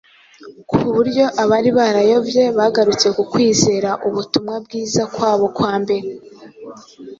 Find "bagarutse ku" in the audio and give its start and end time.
2.57-3.23